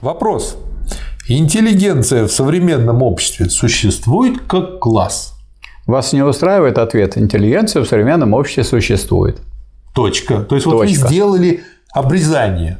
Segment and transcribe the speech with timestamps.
[0.00, 0.56] Вопрос.
[1.28, 5.34] Интеллигенция в современном обществе существует как класс?
[5.86, 7.16] Вас не устраивает ответ?
[7.16, 9.40] Интеллигенция в современном обществе существует.
[9.94, 10.40] Точка.
[10.40, 11.08] То есть, вот вы Точка.
[11.08, 11.62] сделали
[11.92, 12.78] обрезание.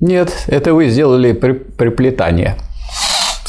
[0.00, 2.56] Нет, это вы сделали при- приплетание.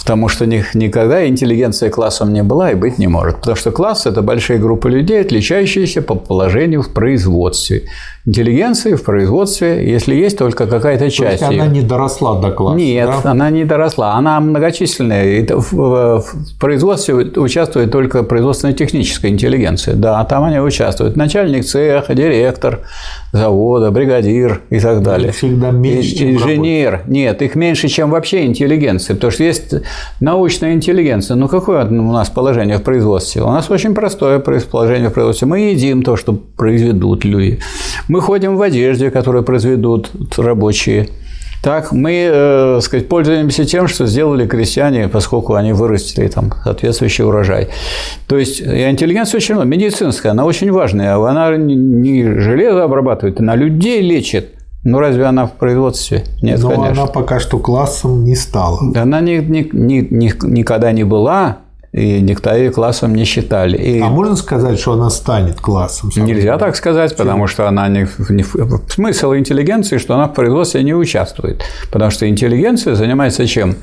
[0.08, 3.36] Потому что ни- никогда интеллигенция классом не была и быть не может.
[3.40, 7.84] Потому что класс– это большие группы людей, отличающиеся по положению в производстве.
[8.26, 12.78] Интеллигенция в производстве, если есть только какая-то То есть, часть она не доросла до класса.
[12.78, 13.32] Нет, да?
[13.32, 14.14] она не доросла.
[14.14, 15.46] Она многочисленная.
[15.50, 16.24] В
[16.60, 19.96] производстве участвует только производственно-техническая интеллигенция.
[19.96, 21.18] Да, там они участвуют.
[21.18, 22.80] Начальник цеха, директор
[23.34, 25.30] завода, бригадир и так далее.
[25.30, 27.02] Их всегда меньше, И- Инженер.
[27.08, 29.16] Нет, их меньше, чем вообще интеллигенция.
[29.16, 29.74] Потому что есть
[30.20, 31.36] научная интеллигенция.
[31.36, 33.42] Ну, какое у нас положение в производстве?
[33.42, 35.48] У нас очень простое положение в производстве.
[35.48, 37.60] Мы едим то, что произведут люди.
[38.08, 41.10] Мы ходим в одежде, которую произведут рабочие.
[41.64, 47.70] Так, мы, э, сказать, пользуемся тем, что сделали крестьяне, поскольку они вырастили там соответствующий урожай.
[48.28, 51.16] То есть, интеллигенция очень медицинская, она очень важная.
[51.16, 54.57] Она не железо обрабатывает, она людей лечит.
[54.90, 56.24] Ну, разве она в производстве?
[56.42, 57.04] Нет, Но конечно.
[57.04, 58.80] она пока что классом не стала.
[58.96, 61.58] Она ни- ни- ни- ни- никогда не была,
[61.92, 63.76] и никто ее классом не считали.
[63.78, 66.10] И А можно сказать, что она станет классом?
[66.16, 68.46] нельзя так сказать, потому что она не, не-
[68.90, 71.62] смысл интеллигенции, что она в производстве не участвует.
[71.92, 73.76] Потому что интеллигенция занимается чем?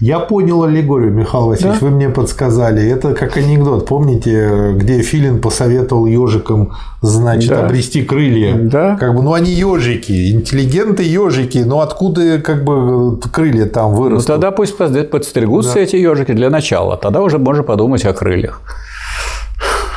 [0.00, 2.88] Я понял аллегорию, Михаил Васильевич, вы мне подсказали.
[2.88, 7.66] Это как анекдот, помните, где Филин посоветовал ежикам, значит, Да.
[7.66, 8.54] обрести крылья.
[8.54, 8.96] Да.
[8.96, 14.26] Как бы, ну они ежики, интеллигенты ежики, но откуда как бы крылья там Ну, вырастут?
[14.28, 16.96] тогда пусть под- подстригутся эти ежики для начала.
[16.96, 18.60] Тогда уже можно подумать о крыльях.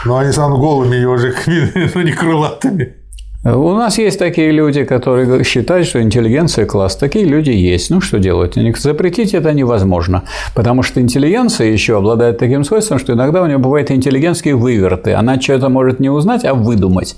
[0.06, 2.96] Но они станут голыми ежиками, но не крылатыми.
[3.44, 6.96] У нас есть такие люди, которые считают, что интеллигенция– класс.
[6.96, 7.90] Такие люди есть.
[7.90, 8.54] Ну, что делать?
[8.78, 10.26] Запретить это невозможно.
[10.54, 15.14] Потому что интеллигенция еще обладает таким свойством, что иногда у нее бывают интеллигентские выверты.
[15.14, 17.16] Она что-то может не узнать, а выдумать.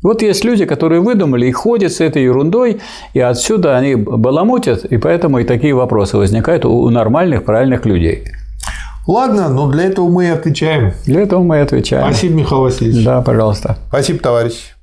[0.00, 2.80] Вот есть люди, которые выдумали и ходят с этой ерундой,
[3.12, 8.24] и отсюда они баламутят, и поэтому и такие вопросы возникают у нормальных, правильных людей.
[9.08, 10.92] Ладно, но для этого мы и отвечаем.
[11.04, 12.04] Для этого мы и отвечаем.
[12.04, 13.04] Спасибо, Михаил Васильевич.
[13.04, 13.78] Да, пожалуйста.
[13.88, 14.73] Спасибо, товарищ.